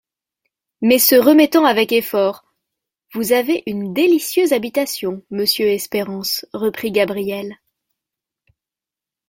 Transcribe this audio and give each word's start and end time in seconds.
Mais 0.81 0.97
se 0.97 1.13
remettant 1.13 1.63
avec 1.63 1.91
effort: 1.91 2.43
Vous 3.13 3.33
avez 3.33 3.61
une 3.67 3.93
délicieuse 3.93 4.51
habitation, 4.51 5.21
monsieur 5.29 5.67
Espérance, 5.67 6.43
reprit 6.53 6.91
Gabrielle. 6.91 7.57